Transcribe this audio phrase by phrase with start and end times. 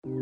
[0.00, 0.14] Hello，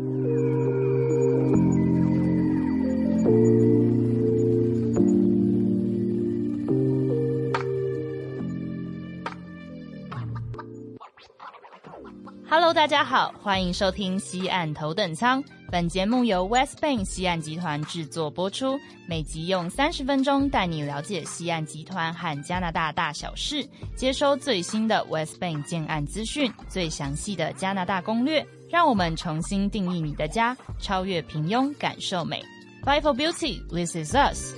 [12.73, 15.43] 大家好，欢迎收听西岸头等舱。
[15.69, 23.63] 本节目由 West Bank 西岸集团制作播出，每集用三十分钟带你了解西岸集团和加拿大大小事，
[23.95, 28.43] 接收最新的 West Bank 建案资讯，最详细的加拿大攻略。
[28.69, 32.43] 让我们重新定义你的家，超越平庸，感受美。
[32.83, 34.53] Five for beauty, this is us.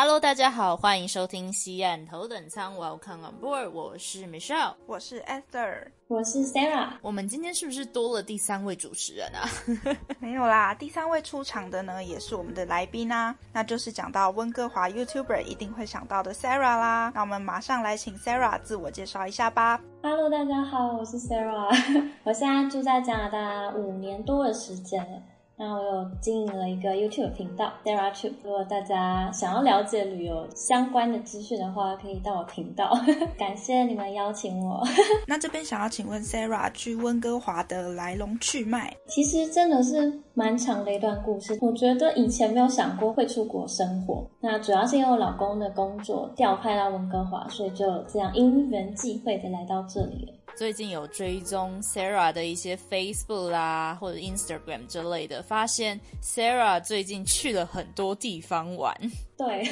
[0.00, 3.68] Hello，大家好，欢迎收听西岸头等舱，Welcome on board。
[3.70, 6.90] 我是 Michelle，我是 Esther，我是 Sarah。
[7.02, 9.50] 我们今天是不是多了第三位主持人啊？
[10.22, 17.10] 没有啦，第三位出场的呢，也是我们的来宾啊，那就是讲到温哥华 YouTuber 一定会想到的 Sarah 啦。
[17.12, 19.80] 那我们马上来请 Sarah 自我介绍一下吧。
[20.04, 25.20] Hello，大家好，我是 Sarah，我现在住在加拿大五年多的时间了。
[25.58, 32.96] 那我有经营了一个 YouTube 频道 Sarah Tube，如果大家想要了解旅游相关的资讯的话，可以到我频道。
[33.36, 34.80] 感谢你们邀请我。
[35.26, 41.58] 那这边想要请问 Sarah 去温哥华的来龙去脉，其实真的是蛮长的一段故事。
[41.60, 50.37] 我觉得以前没有想过会出国生活，那主要是因为我老公的工作调派到温哥华，所以就这样因缘际会的来到这里了。
[50.58, 58.92] 最近有追踪 Sarah 的一些 Facebook 啦，或者 Instagram 之类的，发现 Sarah 最近去了很多地方玩，
[59.38, 59.64] 对，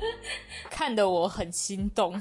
[0.70, 2.18] 看得我很心动。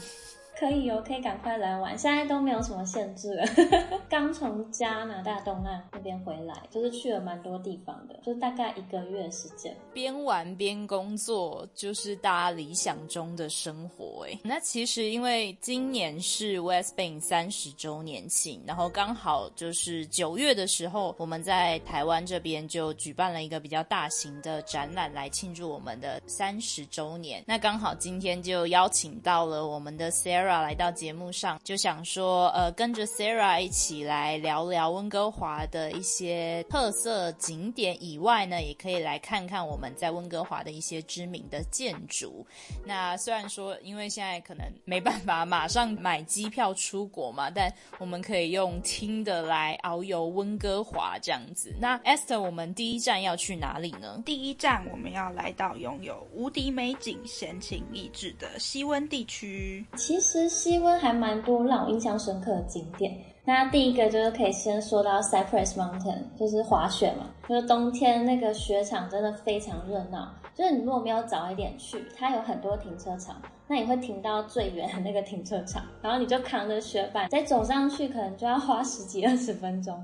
[0.64, 3.44] 可以哦，可以赶快来玩，现在都没有什么限制了。
[4.08, 14.26] 刚从加拿大东岸那边回来，就是去了蛮多地方的，就是大概一个月时间，边玩边工作，就是大家理想中的生活。
[14.26, 27.44] 哎，那其实因为今年是 West Bank 三十周年庆，然后刚好就是九月的时候，我们在台湾这边就举办了一个比较大型的展览来庆祝我们的三十周年。
[27.46, 30.53] 那刚好今天就邀请到了我们的 Sarah。
[30.62, 42.46] 来到节目上，就想说，呃，跟着 Sarah 一起来聊聊温哥华的一些特色景点以外呢，也可以来看看我们在温哥华的一些知名的建筑。
[42.86, 51.74] 那虽然说，因为现在可能没办法马上买机票出国嘛，但我们可以用听的来遨游温哥华这样子。
[51.80, 54.22] 那 Esther，我们第一站要去哪里呢？
[54.26, 59.84] 第一站我们要来到拥有无敌美景、闲情逸致的西温地区。
[59.98, 60.43] 其实。
[60.50, 63.16] 西温还蛮多让我印象深刻的景点。
[63.46, 67.30] 那第一个就是可以先说到 Cypress Mountain，就是滑雪嘛。
[67.48, 70.34] 就是冬天那个雪场真的非常热闹。
[70.56, 80.02] 就是你如果没有早一点去，它有很多停车场，那你会停到最远的那个停车场，然后你就扛着雪板再走上去，可能就要花十几二十分钟，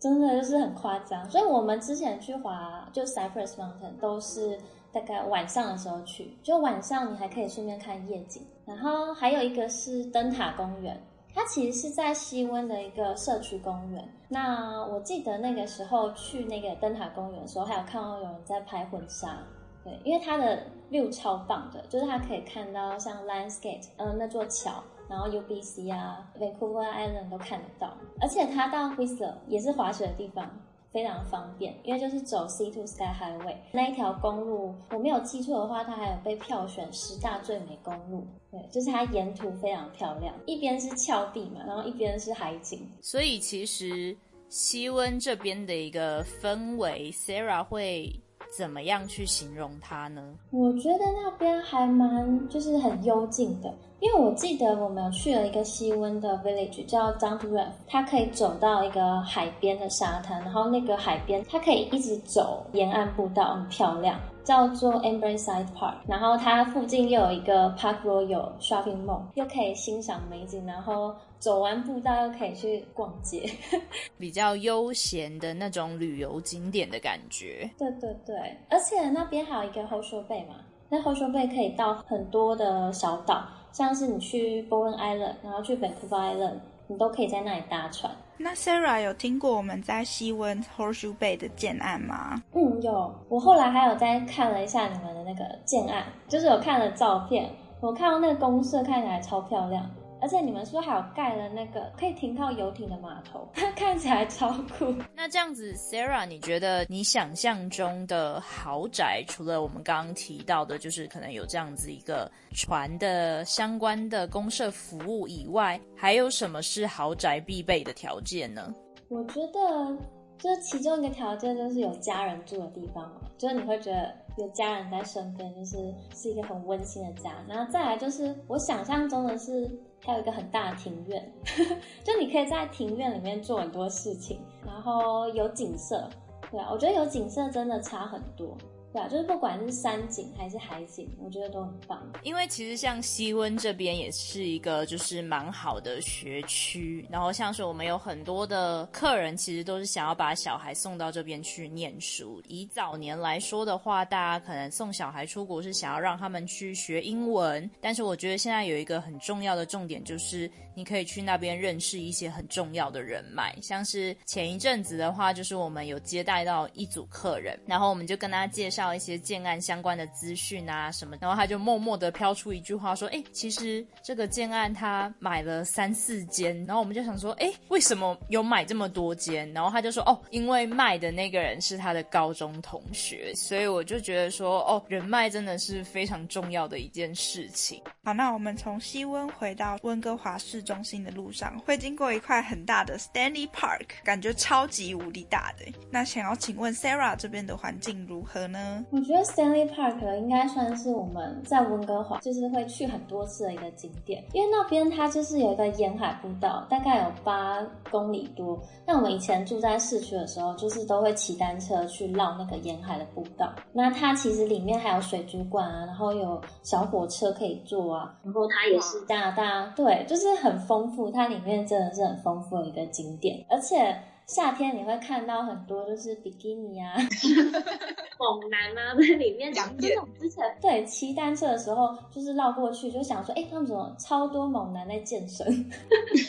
[0.00, 1.28] 真的就是很夸张。
[1.30, 4.58] 所以我们之前去滑就 Cypress Mountain 都是。
[4.92, 8.42] 大概晚上的时候去，就晚上你还可以顺便看夜景。
[8.70, 10.96] 然后还有一个是灯塔公园，
[11.34, 14.08] 它其实是在西温的一个社区公园。
[14.28, 19.38] 那我记得那个时候去那个灯塔公园的时候，还有看到有人在拍婚纱。
[19.82, 24.72] 对，因为它的 view 超棒的，就是它可以看到像 Landscape，嗯，那座桥，
[25.08, 27.92] 然后 UBC 啊，Vancouver Island 都看得到。
[28.20, 30.48] 而且它到 Whistler 也是滑雪的地方。
[30.92, 38.26] 非常方便，因为就是走 C to Sky Highway 那一条公路，我没有记错的话，它还有被票选十大最美公路。
[38.50, 42.80] 对，就是它沿途非常漂亮，一边是峭壁嘛，然后一边是海景。
[43.00, 44.16] 所以其实
[44.48, 48.12] 西温这边的一个氛围，Sarah 会
[48.58, 50.34] 怎么样去形容它呢？
[50.50, 53.72] 我觉得那边还蛮就是很幽静的。
[54.00, 65.96] 因为我记得我们有去了一个西温的 village，叫 j u m p r e f 它可以走到一个海边的沙滩，然后那个海边它可以一直走沿岸步道，很漂亮，叫做 Amberside Park。
[66.06, 73.50] 然后它附近又有一个 Park Royal Shopping Mall，又可以欣赏美景，然后走完步道又可以去逛街，
[74.16, 77.68] 比较悠闲的那种旅游景点的感觉。
[77.78, 80.54] 对对对，而且那边还有一个 e Bay 嘛，
[80.90, 83.42] 那 h o s h e Bay 可以到很多的小岛。
[83.72, 86.54] 像是你去 Bowen Island，然后去 Vancouver Island，
[86.88, 88.12] 你都可以在那里搭船。
[88.36, 92.42] 那 Sarah 有听过我们在西温 Horseshoe Bay 的建案吗？
[92.52, 93.14] 嗯，有。
[93.28, 97.48] 我后来还有再看了一下你们的那个建案，就是有看了照片，
[97.80, 99.88] 我看到那个公社看起来超漂亮。
[100.20, 103.48] 而且你们是不是还有盖了那个可以停靠游艇的码头？
[103.54, 104.94] 它看起来超酷。
[105.14, 118.74] 那这样子，Sarah，你觉得你想象中的豪宅，除了我们刚刚提到的，就是可能有这样子一个船的相关的公社服务以外，还有什么是豪宅必备的条件呢？
[119.08, 119.96] 我觉得，
[120.38, 127.32] 就是其中一个条件就是有家人住的地方嘛，就是你会觉得有家人在身边，就是是一个很温馨的家。
[127.48, 129.70] 然后再来就是我想象中的是。
[130.02, 131.32] 还有一个很大的庭院，
[132.02, 136.08] 就你可以在庭院里面做很多事情，然后有景色，
[136.50, 138.56] 对啊，我觉得有景色真的差很多。
[138.92, 142.02] 对啊，就是不管是山景还是海景，我觉得都很棒。
[142.24, 152.42] 因为其实像西温这边也是一个就是蛮好的学区，然后像是我们有很多的客人，其实都是想要把小孩送到这边去念书。
[152.48, 163.56] 以早年来说的话，大家可能送小孩出国是想要让他们去学英文，但是我觉得现在有一个很重要的重点，就是你可以去那边认识一些很重要的人脉。
[163.62, 168.79] 像是前一阵子的话，就是我们有接待到一组客人，然后我们就跟他介绍。
[168.80, 195.66] 到一些建案相关的资讯啊什么，然后他就默默的飘出一句话说：“哎，其实这个建案他买了三四间。”然后我们就想说：“哎，为什么有买这么多间？”然后他就说：“哦，因为卖的那个人是他的高中同学。”所以我就觉得说：“哦，人脉真的是非常重要的一件事情。”好，那我们从西温回到温哥华市中心的路上，会经过一块很大的 Stanley Park，感觉超级无敌大的。
[195.90, 198.69] 那想要请问 Sarah 这边的环境如何呢？
[198.90, 208.60] 我觉得 Stanley Park 应该算是我们在温哥华就是会去很多次的一个景点，因为那边它就是有一个沿海步道，大概有八公里多。
[208.86, 213.52] 那我们以前住在市区的时候，就是都会骑单车去绕那个沿海的步道。
[213.72, 221.10] 那它其实里面还有水族馆啊，然后有小火车可以坐啊，然后它也是加拿大，对，就是很丰富。
[221.10, 223.96] 它里面真的是很丰富的一个景点，而且。
[224.26, 226.94] 夏天你会看到很多就是比基尼啊、
[228.20, 235.46] 猛男啊 在里面，就那种之前对骑单车的时候，就是绕过去就想说， 哎，他们怎么超多猛男在健身，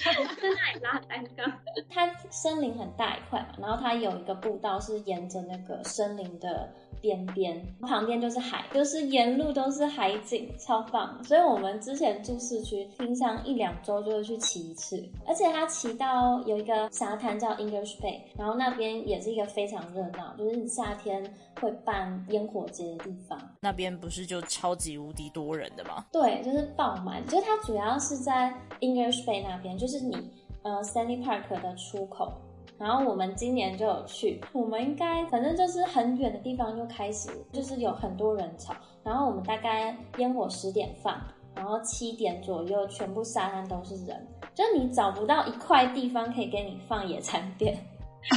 [0.04, 0.12] 在
[0.42, 1.52] 那里拉单杠。
[1.90, 6.70] 它森林很大一块嘛，然后它有一个步道是沿着那个森林的。
[7.02, 11.20] 边边旁边就是海，就是沿路都是海景，超棒。
[11.24, 15.04] 所以我们之前住市区，平常一两周就会去骑一次。
[15.26, 21.24] 而且它骑到有一个沙滩叫 English Bay，然后那边也是一个非常热闹，就是你夏天
[21.60, 23.40] 会办烟火节的地方。
[23.62, 26.06] 那边不是就超级无敌多人的吗？
[26.12, 27.26] 对，就是爆满。
[27.28, 30.32] 就是它主要是在 English Bay 那边，就是你
[30.64, 32.34] 呃 Stanley Park 的出口。
[32.78, 38.74] 然后我们今年就有去，我们应该反正就是很远的地方就开始，就是有很多人潮。
[39.04, 41.22] 然后我们大概烟火十点放，
[41.54, 47.78] 然后七点左右全部沙滩都是人，就你找不到一块地方可以给你放野餐垫，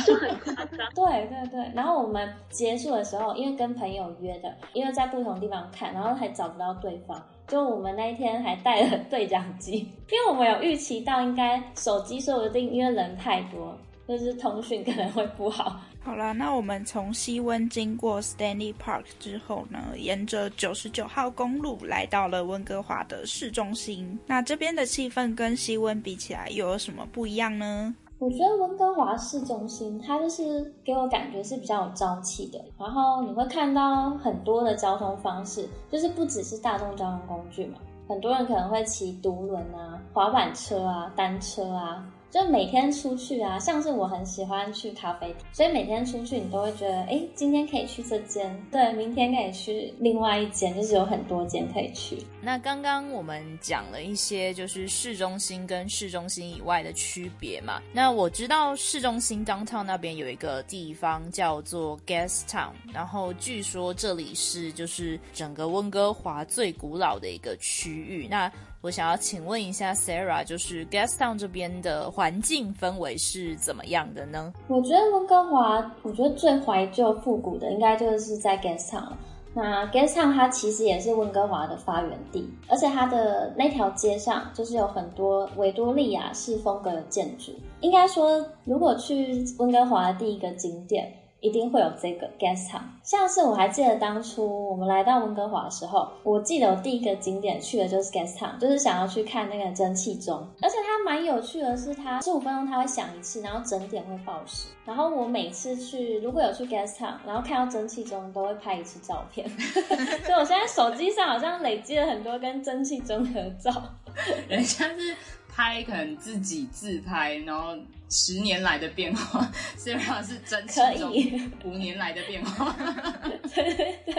[0.06, 0.88] 就很夸张。
[0.94, 1.72] 对对对。
[1.75, 9.78] 然后我们结束的时候，因为跟朋友约的，因为在不同地方看，然后还找不到对方，就我们那一天还带了对讲机，
[10.10, 13.76] 因为我们有预期到应该手机说不定因为人太多。
[14.06, 15.81] 就是通讯可能会不好。
[16.02, 24.19] 好了，那我们从西温经过 Stanley Park 之后呢，沿着九十九号公路来到了温哥华的市中心。
[24.26, 27.94] 那这边的气氛跟西温比起来，又有什么不一样呢？
[28.24, 37.78] 我觉得温哥华市中心它就是给我感觉是比较有朝气的，然后你会看到很多的交通方式，就是不只是大众交通工具嘛，
[38.08, 42.02] 很多人可能会骑独轮啊、滑板车啊、单车啊。
[42.34, 52.19] 就每天出去啊，像是我很喜欢去咖啡厅，所以每天出去你都会觉得，哎，今天可以去这间，对，明天可以去另外一间，就是有很多间可以去。
[52.43, 68.26] 那刚刚我们讲了一些就是市中心跟市中心以外的区别嘛，那我知道市中心 downtown 那边有一个地方叫做 Guest Town，然后据说这里是就是整个温哥华最古老的一个区域。
[68.29, 68.50] 那
[68.84, 74.53] 我想要请问一下 Sarah，就是 Gastown 这边的环境氛围是怎么样的呢？
[74.69, 79.12] 我觉得温哥华，我觉得最怀旧复古的应该就是在 Gastown。
[79.55, 87.53] 那 Gastown 它其实也是温哥华的发源地，而且它的那条街上就是有很多维多利亚式风格的建筑。
[87.81, 91.10] 应该说，如果去温哥华的第一个景点。
[91.44, 109.46] 一定会有这个 guest house，像是我还记得当初我们来到温哥华的时候，我记得我第一个景点去的就是 guest house，就是想要去看那个蒸汽钟，而且它蛮有趣的是，它十五分钟它会响一次，然后整点会报时，然后我每次去如果有去 guest house，然后看到蒸汽钟都会拍一次照片，
[110.24, 113.70] 所以我现在手机上好像累积了很多跟蒸汽钟合照，
[114.48, 115.15] 人家是。
[115.56, 117.77] 拍可能自己自拍，然后
[118.11, 122.75] 十年来的变化， Sarah 是真可实中以，五年来的变化。
[123.55, 124.15] 对对对。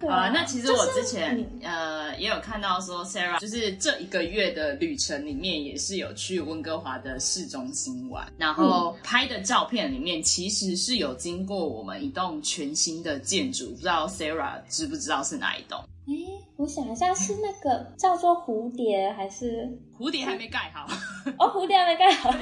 [0.00, 15.78] 对好了，那其实我之前、就是呃也有看到说，Sarah 就是这一个月的旅程里面，也是有去温哥华的市中心玩，然后拍的照片里面其实是有经过我们一栋全新的建筑，不知道 Sarah 知不知道是哪一栋？
[16.06, 16.14] 哎，
[16.56, 19.68] 我想一下，是那个叫做蝴蝶还是？
[19.98, 20.86] 蝴蝶还没盖好，
[21.38, 22.34] 哦，蝴蝶还没盖好。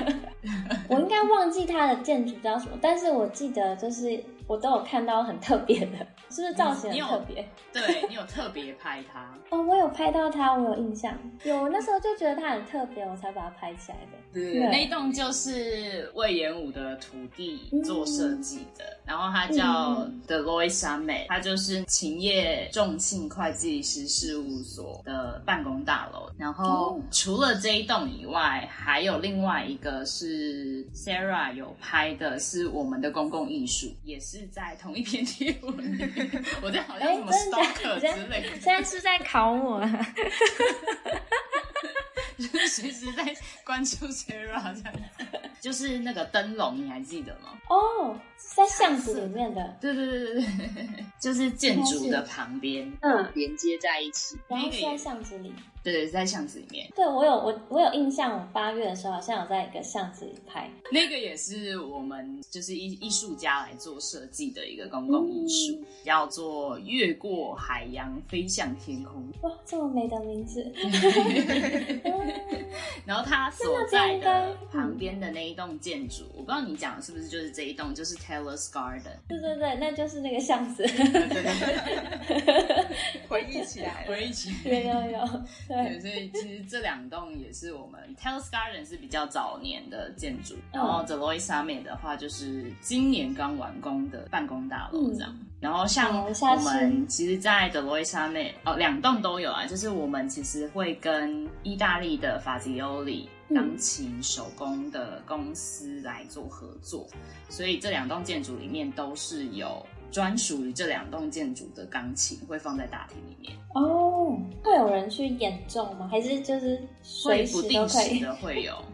[0.88, 5.98] 我应该忘记它的建筑叫什么，但是我记得就是我都有看到很特别的，
[6.30, 7.48] 是不是造型很特别？
[7.72, 9.32] 对你有特别拍它。
[9.50, 11.16] 哦，我有拍到它，我有印象。
[11.44, 14.18] 有，那时候就觉得它很特别，我才把它拍起来的。
[14.32, 26.30] 对对那一栋就是魏延武的徒弟做设计的，然后它嗯叫 Deloitte Summit，它就是勤业众信会计师事务所的办公大楼。
[26.36, 36.44] 然后哦除了这一栋以外，还有另外一个是 Sarah 有拍的，是我们的公共艺术，也是在同一篇贴文里面。
[36.62, 40.14] 我这好像哎什么真的假 stalker 之类的，现在是在考我啊？
[42.38, 45.00] 就是随时在关注 Sarah 这样子。
[45.60, 47.58] 就是那个灯笼，你还记得吗？
[47.68, 54.38] 哦，是在巷子里面的，对对对对对，就是建筑的旁边，嗯，连接在一起。
[54.46, 55.52] 然后是在巷子里。
[55.82, 60.68] 对对，在巷子里面，对我有我我有印象，我八月的时候好像有在一个巷子里拍。
[60.90, 70.66] 那个也是我们就是艺艺术家来做设计的一个公共艺术，叫做“越过海洋，飞向天空哇，这么美的名字！”。
[73.04, 79.16] 然后它 所在的旁边的那一栋建筑，我不知道你讲的是不是就是这一栋，就是 Taylor's Garden。
[79.26, 80.82] 对对对，那就是那个巷子。
[80.82, 82.86] 对对对，
[83.28, 84.08] 回忆起来了。
[84.08, 85.18] 回忆起有有有，
[85.84, 95.36] 对，所以其实这两栋也是我们 Taylor's Garden 是比较早年的建筑，然嗯后 Deloitte Summit 的话就是今年刚完工的办公大楼这样。
[95.60, 103.56] 然后像我们其实，在 Summit 哦，两栋都有啊，就是我们其实会跟意大利的法吉欧里嗯。
[103.56, 107.08] 钢琴手工的公司来做合作，
[107.48, 113.56] 所以这两栋建筑里面都是有专属于这两栋建筑的钢琴会放在大厅里面。
[113.74, 116.08] 哦，会有人去演奏吗？
[116.10, 118.18] 还是就是随时会不定都可以？
[118.18, 118.84] 时的会有，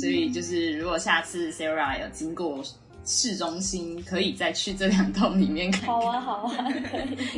[0.00, 2.62] 所以就是如果下次 Sarah 有经过
[3.04, 6.68] 市中心，可以再去这两栋里面看看，好啊，好啊。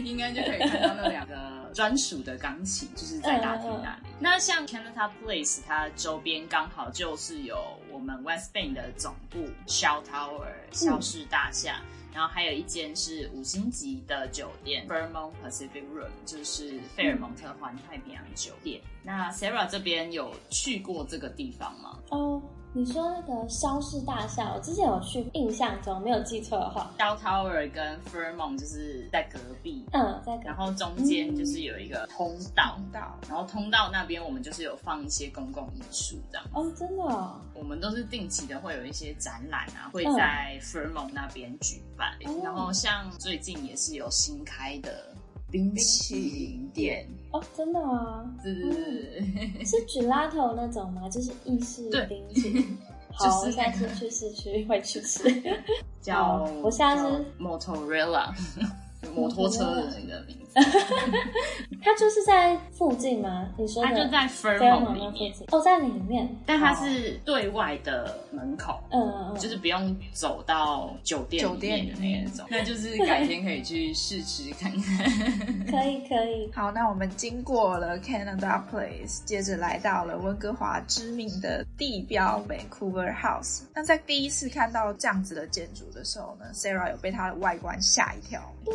[0.05, 1.35] 应该就可以看到那两个
[1.75, 4.03] 专属的钢琴，就是在大厅那里。
[4.21, 7.57] 那像 Canada Place，它周边刚好就是有
[7.91, 11.81] 我们 West Bank 的总部 Shell Tower 肖氏大厦。
[12.15, 18.81] 然后还有一间是五星级的酒店 Fairmont Pacific Room，就是费尔蒙特环太平洋酒店。
[19.03, 21.99] 那 Sarah 这边有去过这个地方吗？
[22.11, 22.41] 哦，
[22.77, 36.45] 你说那个肖氏大厦，我之前有去，印象中没有记错的话，Shell Tower 跟 Fairmont 就是在隔壁，嗯，在然后中间就是有一个通道，到然后通道那边我们就是有放一些公共艺术这样。
[36.53, 42.09] 哦，真的哦，我们都是定期的会有一些展览啊，会嗯在 Fairmont 那边举办。
[42.25, 42.41] 哦。
[42.43, 45.15] 然后像最近也是有新开的
[45.55, 51.09] 冰淇淋店，哦，真的吗，对对对对对，是 gelato 那种吗？
[51.09, 52.77] 就是意式冰淇淋。
[53.17, 55.23] 好，下次去市区会去吃。
[56.03, 58.35] 叫哦我下次叫 Motorella，
[59.15, 60.44] 摩托车的那个名字，
[61.83, 63.49] 它就是在附近吗？
[63.59, 66.37] 你说的它就在 Fairmont Fairmont 那里面，附近哦，在里面。
[66.47, 68.81] 但它是对外的门口。
[68.91, 75.05] 嗯嗯嗯，就是不用走到酒店酒店的那一种，那就是改天可以去试吃看看。
[75.71, 76.51] 可以可以。
[76.55, 83.63] 好，那我们经过了 Canada Place，接着来到了温哥华知名的地标 Vancouver House。
[83.75, 88.41] 那在第一次看到这样子的建筑的时候呢，Sarah 有被它的外观吓一跳。
[88.65, 88.75] 对，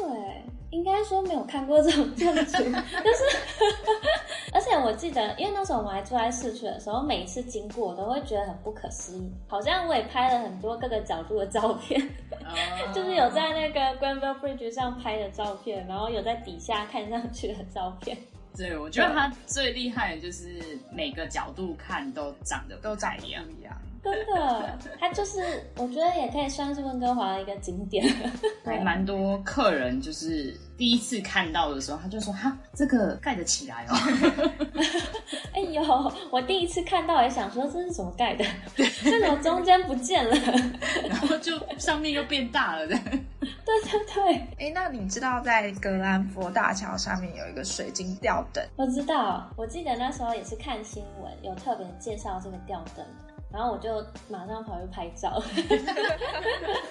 [0.72, 3.24] 应该说没有看过这种建筑， 但是，
[4.52, 9.32] 而且我记得，因为那时候我们还住在市区的时候，每一次经过我都会觉得很不可思议。
[9.48, 12.52] 好像我也拍了很多各个角度的照片，哦
[12.94, 18.18] 就是有在那个 Granville Bridge 上拍的照片，然后有在底下看上去的照片。
[18.58, 20.60] 对，我觉得他最厉害的就是
[20.92, 23.74] 每个角度看都长得都长得不一样。
[24.04, 25.40] 真的，它就是
[25.78, 28.06] 我觉得也可以算是温哥华的一个景点。
[28.66, 33.96] 还蛮多客人就是第一次看到的时候，他就说：“哈，这个盖得起来哦。
[35.54, 35.82] 哎呦，
[36.32, 38.46] 我第一次看到也想说这是怎么盖的？
[38.76, 40.36] 这怎么中间不见了？”
[41.08, 42.96] 然后就上面又变大了的。
[43.00, 44.34] 对对对对，
[44.68, 48.64] 哎，那你知道在格兰佛大桥上面有一个水晶吊灯？
[48.76, 53.06] 我知道，我记得那时候也是看新闻，有特别介绍这个吊灯。
[53.52, 55.42] 然后我就马上跑去拍照。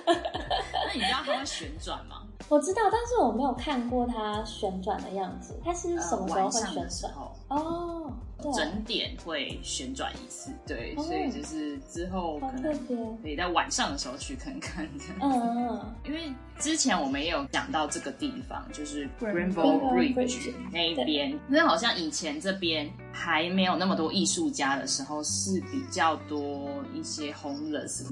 [0.06, 2.22] 那你知道它会旋转吗？
[2.48, 5.60] 我知道，但是我没有看过它旋转的样子。
[5.64, 7.12] 它是什么时候会旋转？
[7.48, 8.12] 哦，
[8.54, 12.72] 整点会旋转一次，对，所以就是之后可能
[13.20, 14.88] 可以在晚上的时候去看看。
[15.20, 28.04] 嗯，因为之前我们也有讲到这个地方，就是 Rainbow Bridge 那边，因为好像以前这边还没有那么多艺术家的时候，是比较多一些 homeless，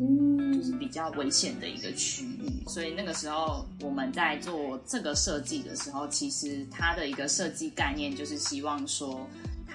[0.52, 9.24] 就是比较危险的一个区域，所以那个时候我们在做这个设计的时候，其实它的一个设计概念就是希望说。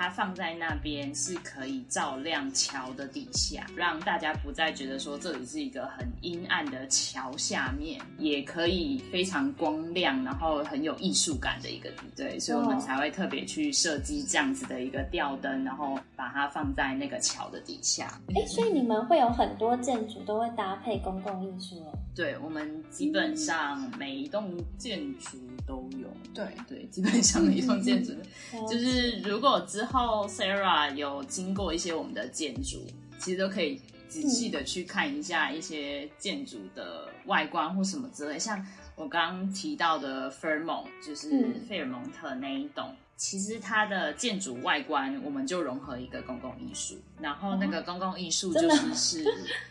[0.02, 11.98] 它放在那边是可以照亮桥的底下，让大家不再觉得说这里是一个很阴暗的桥下面，也可以非常光亮，然后很有艺术感的一个地。
[12.16, 18.20] 对，所以我们才会特别去设计这样子的一个吊灯，然后把它放在那个桥的底下。
[18.34, 21.94] 哎，所以你们会有很多建筑都会搭配公共艺术哦？
[22.16, 26.08] 对，我们基本上每一栋建筑都有。
[26.34, 28.14] 对对，基本上每一栋建筑，
[28.70, 32.80] 就是如果之后 Sarah 有经过一些我们的建筑，
[33.20, 38.40] 其实都可以仔细的去看一下一些建筑的外观或什么之类。
[38.40, 38.66] 像
[38.96, 42.96] 我刚刚提到的 f e r m o n 就是费尔蒙特那一栋。
[43.18, 49.24] 其实它的建筑外观，我们就融合一个公共艺术，然后那个公共艺术就是是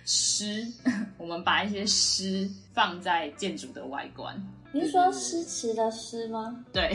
[0.04, 0.72] 诗，
[1.18, 4.40] 我们把一些诗放在建筑的外观。
[4.72, 6.64] 你是说诗词的诗吗？
[6.72, 6.88] 对，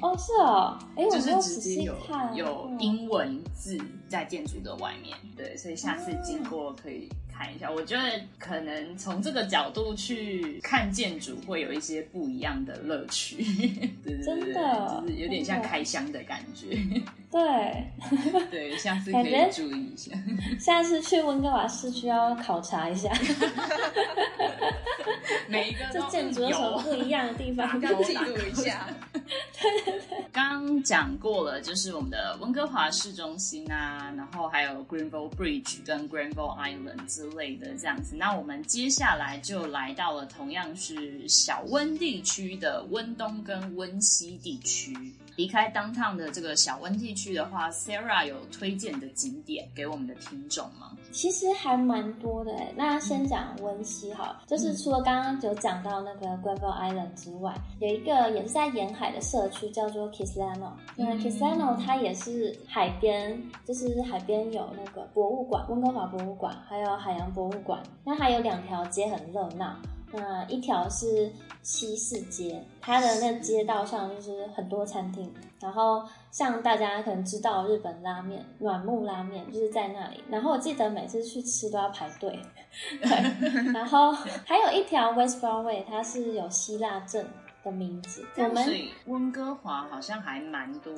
[0.00, 1.96] 哦，是哦，哎，就是直接有
[2.34, 3.76] 有英文字
[4.10, 7.08] 在建筑的外面，对，所以下次经过可以。
[7.32, 8.02] 看一下，我觉得
[8.38, 13.42] 可能从这个角度去看建筑，会有一些不一样的乐趣。
[14.22, 16.78] 真的，就是有点像开箱的感觉。
[17.30, 17.86] 对，
[18.50, 20.10] 对，下次可以注意一下。
[20.58, 23.10] 下次去温哥华市区要考察一下。
[25.48, 27.80] 每一个这建筑有什么不一样的地方？
[27.80, 28.86] 要记录一下。
[29.12, 38.16] 对对对，刚讲过了，就是我们的温哥华市中心啊，然后还有 Greenville Bridge 跟 Greenville Island 之类的这样子。
[38.16, 45.14] 那我们接下来就来到了同样是小温地区的温东跟温西地区。
[45.40, 50.94] 离开 downtown 的这个小温地区的话，Sarah 有推荐的景点给我们的听众吗？
[51.12, 52.74] 其实还蛮多的诶。
[52.76, 60.72] 那先讲温西哈，就是除了刚刚有讲到那个 Greenville Island 之外，有一个也是在沿海的社区叫做 Kislano。
[60.94, 67.82] 那 Kislano 它也是海边，就是海边有那个博物馆，温哥华博物馆，还有海洋博物馆。
[68.04, 69.74] 那还有两条街很热闹。
[70.12, 71.30] 那一条是
[71.62, 82.38] 西四街，它的那街道上就是很多餐厅，然后像大家可能知道日本拉面软木拉面就是在那里，然后我记得每次去吃都要排队，
[83.00, 87.26] 对，然后还有一条 West Broadway，它是有希腊镇。
[87.62, 88.66] 的名字，我们
[89.06, 90.92] 温哥华好像还蛮多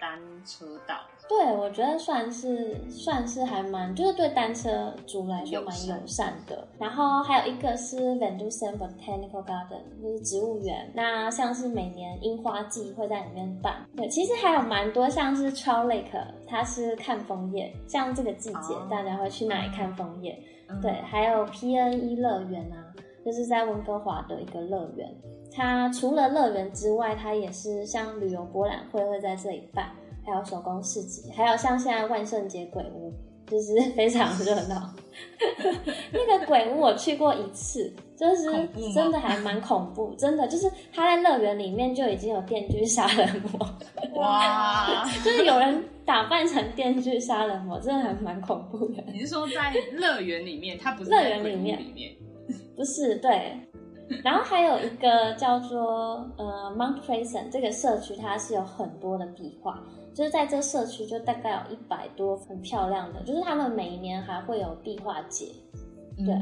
[0.00, 0.96] 单车道。
[1.28, 6.66] 对，我觉得算是算是还蛮，就是对单车族来说蛮友善的。
[6.78, 10.90] 然后还有一个是 Van Dusen Botanical Garden，就是植物园。
[10.92, 13.86] 那像是每年樱花季会在里面办。
[13.96, 20.36] 对，其实还有蛮多，像是 Trout Lake，它是看枫叶，像这个季节大家会去那里看枫叶。
[20.82, 22.78] 对，还有 PNE 乐园啊，
[23.24, 25.08] 就是在温哥华的一个乐园。
[25.52, 29.90] 它除了乐园之外，它也是像旅游博览会会在这里办，
[30.24, 33.12] 还有手工市集，还有像现在万圣节鬼屋，
[33.46, 34.94] 就是非常热闹。
[36.12, 38.44] 那个鬼屋我去过一次，就是
[38.94, 43.68] 真的还蛮恐怖，真的就是他在乐园里面就已经有电锯杀人魔，
[44.20, 49.02] 哇， 就是有人打扮成电锯杀人魔，真的还蛮恐怖的。
[49.12, 50.78] 你是说在乐园里面？
[50.78, 51.78] 它不是乐园里面？
[52.76, 53.58] 不是，对。
[54.24, 59.80] 然后还有一个叫做呃 Mount Fraser 这个社区，它是有很多的壁画，
[60.14, 65.46] 就是在这社区就大概有一百多很漂亮的，就是他们每一年还会有壁画节。
[66.18, 66.34] 对，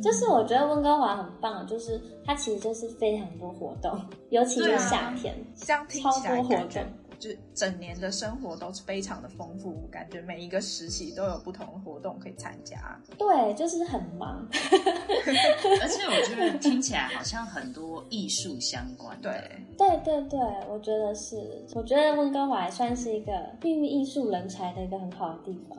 [0.00, 3.98] 就是我觉得温哥华很棒，就是它其实就是非常多活动，
[4.30, 5.84] 尤其是夏天，超
[6.28, 6.82] 多活动。
[7.24, 13.00] 就整年的生活都是非常的丰富，感觉每一个时期都有不同的活动可以参加。
[13.16, 19.18] 对，就是很忙， 而且我觉得听起来好像很多艺术相关。
[19.22, 19.32] 对，
[19.78, 23.32] 对对对，我觉得是，我觉得温哥华算是一个
[23.62, 25.78] 孕育艺术人才的一个很好的地方。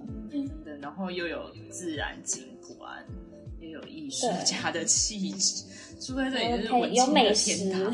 [0.64, 3.06] 对，然后又有自然景观。
[3.58, 5.66] 也有艺术家的气质，
[6.00, 7.94] 住在这里就是可以文青有美的食天堂，，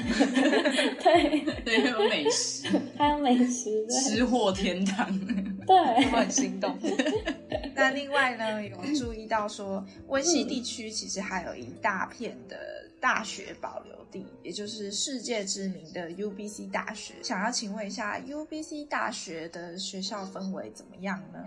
[1.03, 4.15] 对， 对，有美食， 还有美食，对。
[4.15, 5.07] 吃货天堂。
[5.65, 5.75] 对。
[5.77, 6.77] 我对，很心动。
[7.75, 12.57] 那另外呢，有注意到说，温西地区其实还有一大片的
[12.99, 17.15] 大学保留地，也就是世界知名的 UBC 大学。
[17.23, 21.39] 想要请问一下，UBC 大学的学校氛围怎么样呢？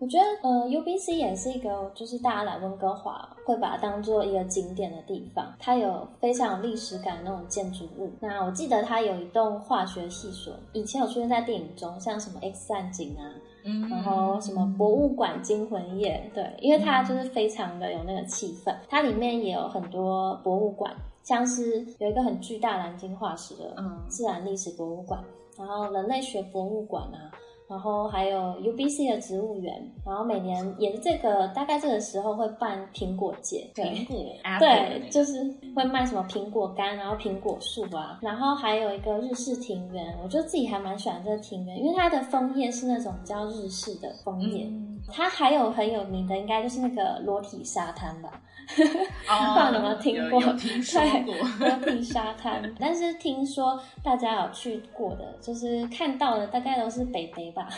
[0.00, 5.52] 我觉得呃，UBC 也是一个，就是大家来温哥华会把它当做一个景点的地方。
[5.58, 8.12] 它有非常有历史感的那种建筑物。
[8.20, 13.26] 那我记得它有一栋化学系所，以前有出现在电影中，像什么 X 战警啊，
[13.64, 18.74] 嗯然后什么博物馆惊魂夜，对，因为它就是非常的有那个气氛。
[18.88, 25.22] 它里面也有很多博物馆，像是有一个很巨大蓝鲸化石的嗯自然历史博物馆，
[25.56, 27.30] 然后人类学博物馆啊。
[27.68, 34.16] 然后还有 UBC 的植物园，然后每年也是这个大概这个时候会办苹果节，对苹果，
[34.58, 35.44] 对，就是
[35.76, 44.64] 会卖什么苹果干，然后苹果树啊，然后还有一个日式庭园，我觉得自己还蛮喜欢这个庭园，因为它的枫叶是那种比较日式的枫叶。
[44.64, 48.38] 嗯它还有很有名的，应该就是那个裸体沙滩吧，哦
[48.76, 51.34] 不知道有没有听过有有听说过。
[51.58, 52.62] 裸体沙滩。
[52.78, 57.68] 但是听说大家有去过的，就是看到的大概都是北北吧，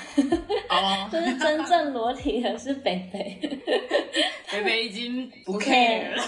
[0.69, 3.39] 哦， 就是真正裸体的是北北，
[4.51, 6.23] 北北已经不 care 了。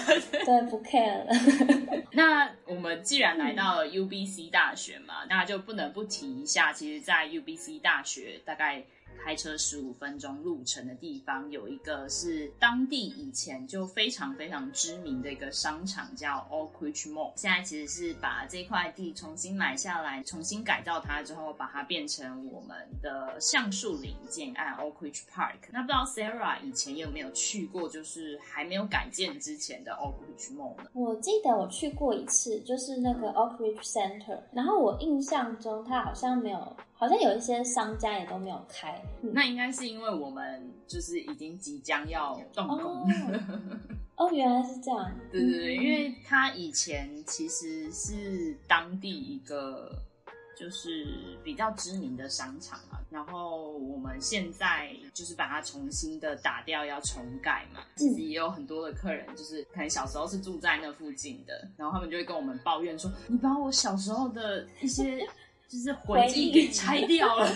[0.45, 2.03] 对，不 care 了。
[2.11, 17.31] 那我们既然来到了 UBC 大学嘛，那就不能不提一下，其实，在 UBC 大学大概开车十五分钟路程的地方，有一个是当地以前就非常非常知名的一个商场，叫 Oak Ridge Mall。
[17.35, 25.57] 现在其实是把这块地重新买下来，重新改造它之后，把它变成我们的橡树林建案 Oak Ridge Park。
[25.71, 30.89] 那不知道 Sarah 以前有没有去过，就是还没有改建之前的 Oak Ridge Mall 呢？
[30.93, 39.01] 我记得我去过一次，就是那个 Oak Ridge Center，然后我印象中它好像没有，好像有一些商家也都没有开。
[39.21, 43.07] 嗯那应该是因为我们就是已经即将要动工，哦
[44.15, 45.11] 哦，原来是这样。
[45.31, 49.91] 对对对，因为他以前其实是当地一个
[50.55, 57.81] 就是比较知名的商场嘛，然后我们现在就是把它重新的打掉，要重盖嘛。
[57.95, 65.27] 其实也有很多的客人，就是可能小时候是住在那附近的，然后他们就会跟我们抱怨说：“你把我小时候的一些
[65.73, 67.49] 就是回忆给拆掉了。”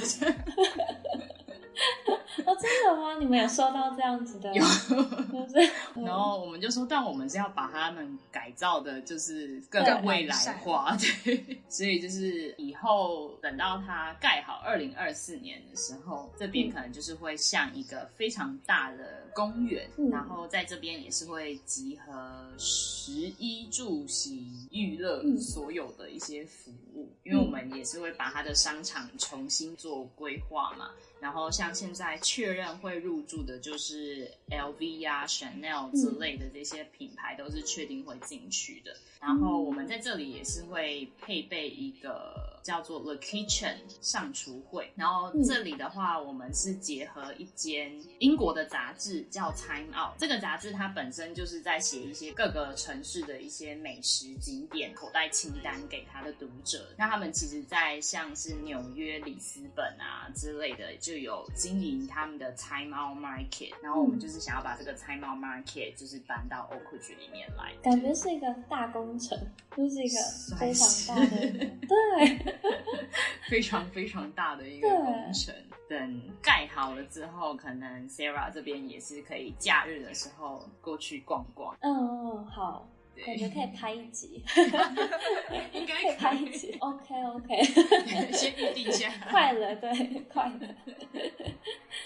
[2.48, 3.18] 哦，真的吗？
[3.20, 4.54] 你们有收到这样子的？
[4.56, 10.34] 有就是然后我们就说，但我们是要把他们改造的，就是更更未来
[10.64, 11.60] 化，对。
[11.68, 30.92] 所以就是以后等到它盖好，二零二四年的时候，这边可能就是会像一个非常大的公园，嗯然后在这边也是会集合十一住行娱乐嗯所有的一些服务，因为我们也是会把它的商场重新做规划嘛。
[31.19, 38.95] 然后像现在确认会入驻的，就是 LV 呀、Chanel 之类的这些品牌，都是确定会进去的。
[39.19, 44.91] 然后我们在这里也是会配备一个叫做 The Kitchen 上厨会。
[44.96, 50.17] 然后这里的话，我们是结合一间英国的杂志叫 Time Out。
[50.17, 56.88] 这个杂志它本身就是在写一些各个城市的一些美食景点口袋清单给他的读者。
[56.98, 63.74] 那他们其实，在像是纽约、里斯本啊之类的，就有经营他们的 Time Out Market。
[63.82, 67.74] 然后我们就是想要把这个 Time Out Market 就是搬到 Oak Ridge 里面来。
[67.84, 69.38] 感觉是一个大工程，
[69.76, 70.15] 就是一个
[70.60, 71.48] 非常大的，
[71.88, 72.57] 对，
[73.50, 75.54] 非常非常大的一个工程。
[75.89, 81.76] 等盖好了之后，可能 Sarah 这边也是可以假日的时候过去逛逛。
[81.80, 84.43] 嗯嗯，好，对感觉可以拍一集，
[85.72, 87.63] 应该可以拍一集，OK OK，
[88.34, 89.10] 先预定一下。
[89.30, 90.60] 快了，对，快了。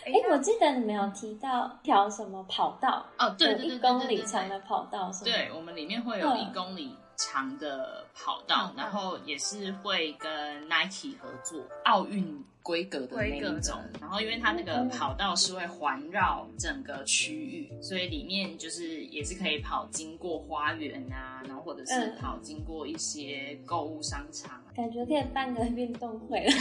[0.05, 5.31] 哎，我记得你们有提到一条什么跑道，哦，对一公里长的跑道，是吗？
[5.31, 13.79] 对，我们里面会有嗯一公里长的跑道，嗯然后也是会跟 Nike 合作，奥运规格的那种。
[13.99, 26.51] 然后因为它那个跑道是会环绕整个区域，所以里面就是也是可以跑经过花园啊，然后或者是嗯跑经过一些购物商场啊，感觉可以办个运动会了，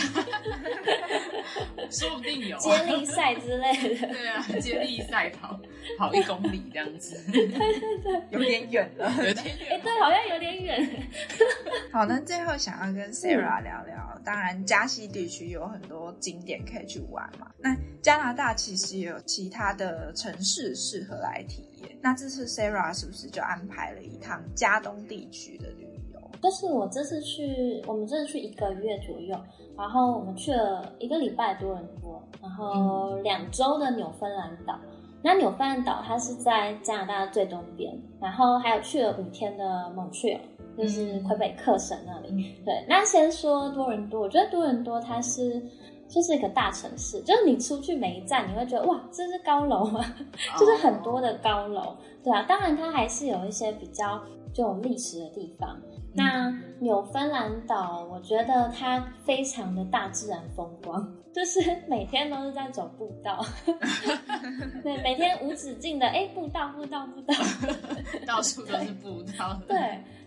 [1.91, 4.07] 说不定有、啊、接力赛之类的。
[4.09, 5.59] 对啊，接力赛跑
[5.99, 9.11] 跑一公里这样子，对对对有点远了。
[9.17, 9.81] 有点远哎，远。
[9.83, 11.09] 对，好像有点远。
[11.93, 17.51] 好，那最后想要跟 Sarah 聊聊，当然加西地区有很多景点可以去玩嘛。
[17.59, 21.99] 那加拿大其实也有其他的城市适合来体验。
[22.01, 26.21] 那这次 Sarah 是不是就安排了一趟加东地区的旅游？
[26.41, 29.37] 就是我这次去，我们这次去一个月左右，
[29.77, 34.79] 然后我们去了一个礼拜多伦多，然后两周的纽芬兰岛。
[35.23, 40.41] 那纽芬兰岛它是在加拿大的最东边，然后还有去了五天的蒙特利尔，
[40.79, 42.57] 就是魁北克省那里。
[42.65, 45.63] 对，那先说多伦多，我觉得多伦多它是
[46.11, 50.05] 就是一个大城市，就是你出去每一站，你会觉得哇，这是高楼吗？
[50.59, 52.45] 就是很多的高楼，对啊。
[52.49, 54.21] 当然它还是有一些比较
[54.53, 55.81] 就有历史的地方。
[56.13, 63.41] 那纽芬兰岛，我觉得它非常的大自然风光， 就是每天都是在走步道，
[64.83, 67.35] 对，每天无止境的哎步道步道步道，
[68.27, 69.57] 到处都是步道。
[69.69, 69.79] 对，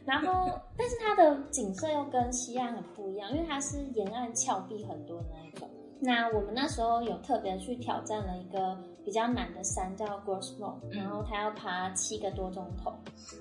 [0.06, 5.70] 然后但是它的景色又跟西岸很不一样，因为它是沿岸峭壁很多的那一种。
[6.04, 12.94] 那我们那时候有特别去挑战了一个比较难的山，叫 Grossmore，然后他要爬七个多钟头。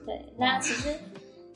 [0.06, 0.98] 对，那其实。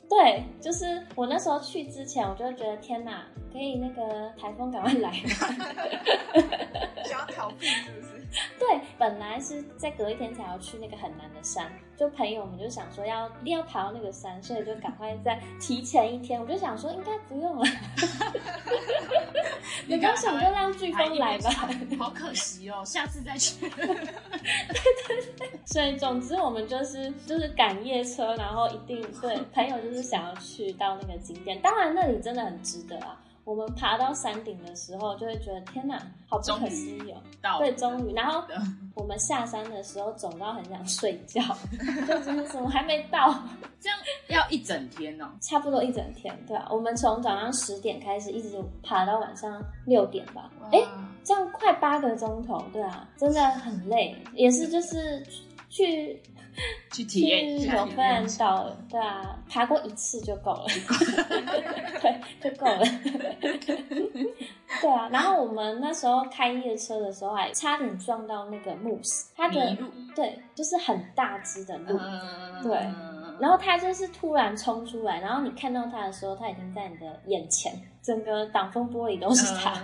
[0.09, 5.11] 对，就是我那时候去之前，我就觉得天哪，可以那个台风赶快来，
[7.03, 8.16] 想要逃避是不是？
[8.59, 17.65] 对，本来是在隔一天才要去那个很难的山，就朋友们就想说要一定要爬到那个山，所以就赶快在提前一天，我就想说应该不用了，
[19.87, 21.49] 没关系，我就让飓风来吧。
[21.97, 23.69] 好可惜哦，下次再去。
[23.69, 33.19] 对对对，所以总之我们就是就是赶夜车，然后一定对朋友就是想要去到那个景点，当然那里真的很值得啊。
[33.47, 37.59] 我们爬到山顶的时候，就会觉得天哪，好不可思议哦！
[37.59, 38.13] 对，终于。
[38.13, 38.43] 然后
[38.93, 41.41] 我们下山的时候，走到很想睡觉，
[42.05, 43.33] 就真的怎么还没到？
[43.79, 45.29] 这样要一整天哦？
[45.39, 46.67] 差不多一整天，对啊。
[46.69, 50.51] 我们从早上十点开始，一直爬到晚上六点吧。
[50.73, 50.83] 哎，
[51.23, 55.25] 这样快八个钟头，对啊，真的很累，也是就是
[55.69, 56.21] 去。
[56.91, 60.65] 去体验一下，有芬岛，对啊，爬过一次就够了，
[62.01, 62.83] 对，就够了，
[64.81, 65.07] 对啊。
[65.09, 69.77] 然后我们那时候开夜车的时候，还差点撞到那个 moose，它的
[70.15, 71.97] 对，就是很大只的鹿，
[72.63, 72.77] 对。
[73.39, 79.75] 然后它就是突然冲出来，然后你看到它的时候，它已经在你的眼前，整个挡风玻璃都是它，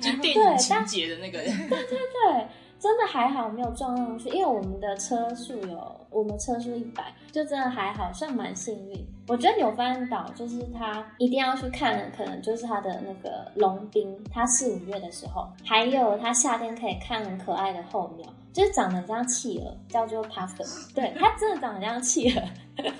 [0.00, 2.46] 就电影情节的那个，对对对。
[2.78, 9.06] 真的还好没有撞上去，因为我们的车速有，我们车速一百，就真的还好，算蛮幸运。
[9.26, 22.42] 我觉得纽芬兰岛就是它一定要去看的，可能就是它的那个龙冰，它四五月的时候，还有它夏天可以看很可爱的候鸟，就是长得像企鹅，叫做 puffin， 对，它真的长得像企鹅，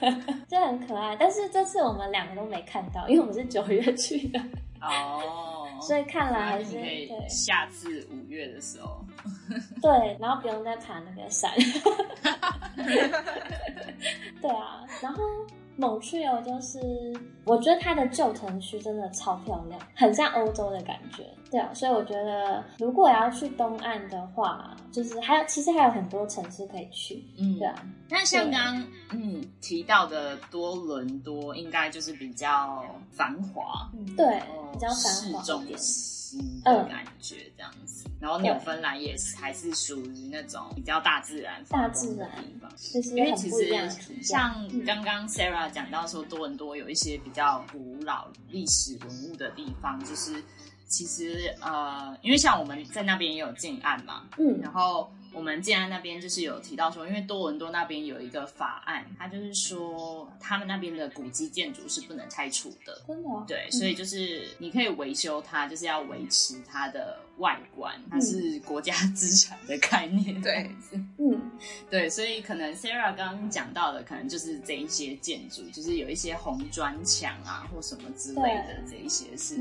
[0.49, 1.17] 就很可爱。
[1.17, 4.41] 但是这次我们两个都没看到，因为我们是九月去的。
[4.81, 9.05] 哦，所以看来还是对下次五月的时候，
[9.81, 11.51] 对，然后不用再爬那个山，
[14.41, 15.23] 对啊，然后。
[15.79, 16.79] 蒙特利尔就是，
[17.45, 21.25] 我觉得它的旧城区真的超漂亮，很像欧洲的感觉。
[21.51, 27.25] 对啊，所以我觉得如果要去东岸的话，就是还有其实还有很多城市可以去。
[27.39, 27.75] 嗯，对啊。
[28.11, 35.77] 那像刚嗯提到的多伦多，应该就是比较繁华，对，比较繁华一
[36.37, 36.63] 点。
[36.65, 42.71] 的感觉这样子，然后纽芬兰也是还是属于那种比较大自然、大自然的地方，
[43.17, 50.43] 因为其实像刚刚 Sarah 讲到说多伦多有一些比较古老历史文物的地方，就是
[50.87, 55.11] 其实呃，因为像我们在那边也有近岸嘛，嗯，然后。
[55.33, 63.03] 我们建安那边就是有提到说，因为多伦多那边有一个法案，它就是说他们那边的古迹建筑是不能拆除的。
[63.07, 63.29] 真的？
[63.47, 70.41] 对，所以就是你可以维修它，就是要维持它的外观，它是国家资产的概念。
[70.43, 70.71] 对，
[71.19, 71.51] 嗯，
[71.89, 79.57] 对，所以可能 Sarah 刚刚讲到的，可能就是这一些建筑，就是有一些红砖墙啊或什么之类的，这一些是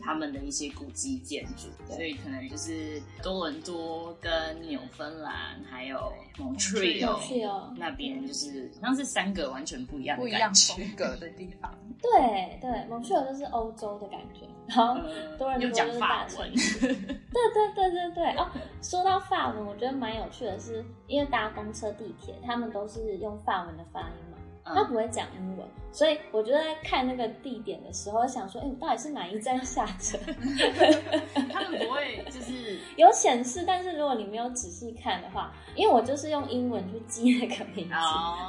[0.00, 1.66] 他们的一些古迹建筑。
[1.92, 5.16] 所以可能就是多伦多跟纽芬。
[5.16, 11.74] 兰还有 Montreal 那边，就是好像是三个完全不一样的、不一样风格的地方。
[12.02, 14.94] 对 对，蒙特利尔就是欧洲的感觉，然后
[15.38, 16.94] 多人多就是大城市。
[17.32, 18.48] 对对对对对哦，
[18.82, 24.36] 说到法文，我觉得蛮有趣的是，因为搭公车、地铁，他们都是用法文的发音嘛。
[24.68, 30.18] 他不会讲英文，所以我就在看那个地点的时候，想说，哎，到底是哪一站下车？
[31.52, 37.94] 他们不会就是 有显示，但是如果你没有仔细看的话，因为我就是用英文去记那个名字，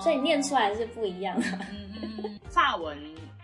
[0.02, 1.46] 所以念出来是不一样的。
[2.50, 2.98] 法文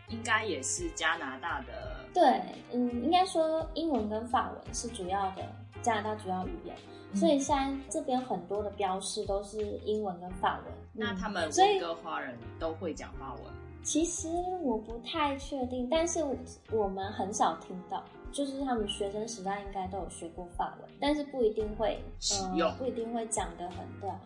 [0.10, 5.44] 应该也是加拿大的对，嗯，应该说英文跟法文是主要的
[5.82, 6.76] 加拿大主要语言，
[7.16, 10.74] 所以现在这边很多的标示都是英文跟法文。
[10.94, 13.44] 那他们温哥华人都会讲法文？
[13.84, 14.30] 其实
[14.62, 16.24] 我不太确定，但是
[16.72, 24.20] 我们很少听到，就是他们学生时代应该都有学过法文，但是不一定会使用呃，不一定会讲得很对啊。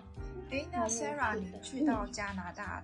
[0.51, 2.83] 哎，那 Sarah，你去到加拿大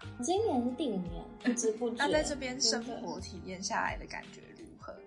[0.00, 0.22] 啊？
[0.22, 1.96] 今年是第五年， 不知不觉。
[1.98, 4.98] 那在这边生活体验下来的感觉如何呢？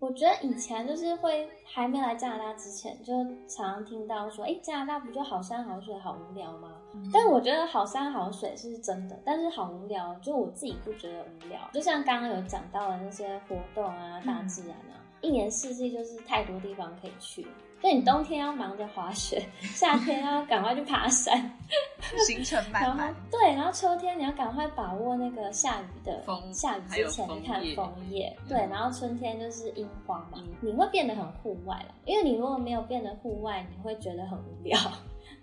[0.00, 3.12] 我觉得以前就是会还没来加拿大之前，就
[3.48, 6.72] 常常听到说，哎，加拿大不就好山好水好无聊吗？
[7.12, 11.70] 但我觉得好山好水是真的，但是好无聊，就我自己不觉得无聊。
[11.72, 17.46] 就像刚刚有讲到的那些活动啊，大自然啊，一年四季就是太多地方可以去。
[17.80, 21.38] 所以你冬天要忙着滑雪，夏天要赶快去爬山，
[22.26, 34.78] 行程满然后满，对，然后秋天你要赶快把握那个下雨的枫下雨之前看枫叶枫叶，对，然后春天就是樱花嘛嗯，你会变得很户外了，因为你如果没有变得户外，你会觉得很无聊。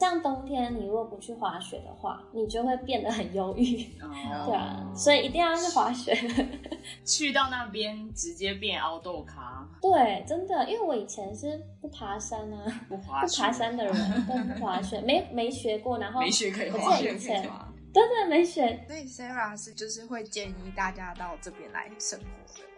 [0.02, 4.10] 像冬天你如果不去滑雪的话，你就会变得很忧郁，哦
[4.48, 6.12] 对啊，所以一定要去滑雪。
[7.06, 13.94] 去到那边直接变凹豆咖，对，真的，因为我以前是不爬山啊，不滑雪不爬山的人，
[14.28, 17.68] 都不滑雪，没没学过，然后没学可以我滑记得以前吗？
[17.94, 22.26] 对对没学，所以 Sarah 是就是会建议大家到这边来生活
[22.60, 22.71] 的吗？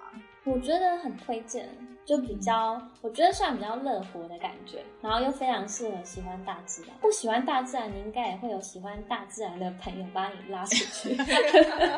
[0.45, 1.67] 我觉得很推荐，
[2.05, 6.91] 就比较，我觉得算比较乐活的感觉，然后又非常适合喜欢大自然。
[6.99, 11.17] 不喜欢大自然，你应该也会有喜欢大自然的朋友把你拉出去，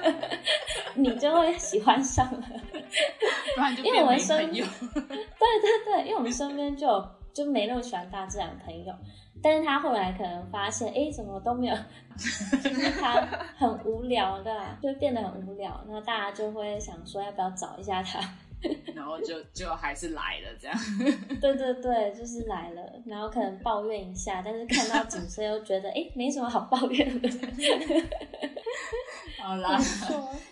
[0.94, 2.42] 你就会喜欢上了。
[3.56, 4.66] 不然就因为我们身朋友。
[4.94, 8.94] 对对对，因为我们身边就有就没那么喜欢大自然的朋友，
[9.44, 11.76] 但是他后来可能发现，哎，怎么都没有，
[12.18, 13.22] 就是他
[13.58, 18.20] 很无聊的， 就变得很无聊，那大家就会想说，要不要找一下他？
[18.96, 20.76] 然后就就还是来了这样。
[21.40, 27.30] 对对对，就是来了，然后可能抱怨一下，但是看到景色又觉得，哎，没什么好抱怨的。
[29.46, 29.80] 好啦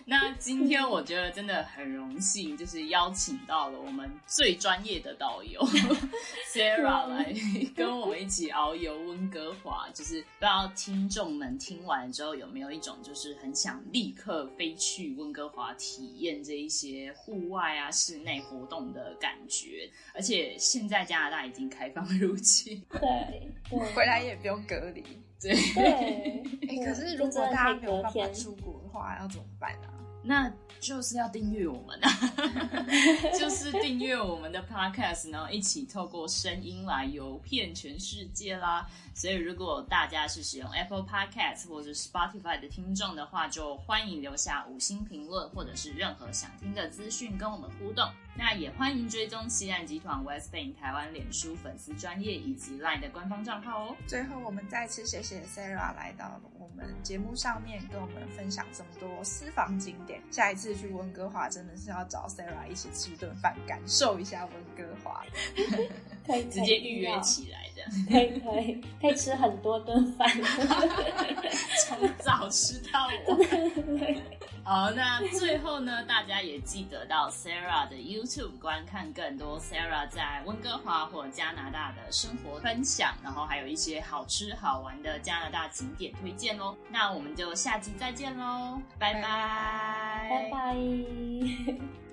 [0.04, 5.60] 那今天我觉得真的很荣幸，就是邀请到了我们最专业的导游
[6.54, 7.34] Sarah 来
[7.74, 9.88] 跟我们一起遨游温哥华。
[9.92, 19.90] 就是不知道听众们听完之后有没有一种就是很想立刻飞去温哥华体验这一些户外啊、室内活动的感觉。
[20.14, 23.00] 而且现在加拿大已经开放入境，对
[23.68, 25.02] 对，回来也不用隔离。
[25.44, 25.84] 对，对。
[25.84, 29.93] 哎、对可是如果大家没有办法出国的话，要怎么办啊？
[30.24, 32.10] 那就是要订阅我们啊，
[33.38, 38.86] 就是订阅我们的 podcast，然后一起透过声音来游遍全世界啦。
[39.14, 48.10] 所以，如果大家是使用 Apple Podcast 或者 Spotify 的听众的话，就欢迎留下五星评论，或者是任何想听的资讯跟我们互动。
[48.36, 53.96] 那也欢迎追踪西岸集团 West Bank 台湾脸书粉丝专业以及 LINE 的官方账号哦。
[54.08, 60.22] 最后，我们再次谢谢 Sarah 来到我们节目上面，跟我们分享这么多私房景点点。
[60.30, 65.24] 下一次去温哥华，真的是要找 Sarah 一起吃顿饭，感受一下温哥华。
[66.26, 67.90] 可以直接预约，起来这样。
[68.08, 70.28] 可以可以可以吃很多顿饭。
[71.86, 73.14] 从早吃到晚。
[74.64, 86.74] 好，那最后呢，大家也记得到 Sarah 的 YouTube 观看更多 Sarah 在温哥华或加拿大的生活分享，然后还有一些好吃好玩的加拿大景点推荐哦。
[86.88, 92.03] 那我们就下集再见喽，拜拜，拜拜。